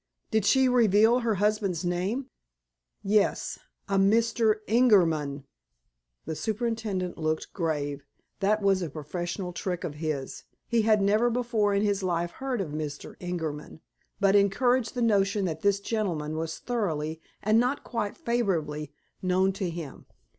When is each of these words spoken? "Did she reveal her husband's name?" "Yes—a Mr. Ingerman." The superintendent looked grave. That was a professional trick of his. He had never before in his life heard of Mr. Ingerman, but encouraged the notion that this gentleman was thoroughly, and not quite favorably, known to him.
"Did 0.31 0.45
she 0.45 0.67
reveal 0.67 1.19
her 1.19 1.35
husband's 1.35 1.85
name?" 1.85 2.25
"Yes—a 3.03 3.99
Mr. 3.99 4.55
Ingerman." 4.67 5.43
The 6.25 6.35
superintendent 6.35 7.19
looked 7.19 7.53
grave. 7.53 8.03
That 8.39 8.63
was 8.63 8.81
a 8.81 8.89
professional 8.89 9.53
trick 9.53 9.83
of 9.83 9.93
his. 9.93 10.41
He 10.67 10.81
had 10.81 11.03
never 11.03 11.29
before 11.29 11.75
in 11.75 11.83
his 11.83 12.01
life 12.01 12.31
heard 12.31 12.61
of 12.61 12.71
Mr. 12.71 13.15
Ingerman, 13.19 13.79
but 14.19 14.35
encouraged 14.35 14.95
the 14.95 15.03
notion 15.03 15.45
that 15.45 15.61
this 15.61 15.79
gentleman 15.79 16.35
was 16.35 16.57
thoroughly, 16.57 17.21
and 17.43 17.59
not 17.59 17.83
quite 17.83 18.17
favorably, 18.17 18.91
known 19.21 19.53
to 19.53 19.69
him. 19.69 20.07